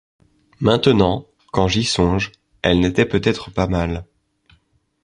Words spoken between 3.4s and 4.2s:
pas mal.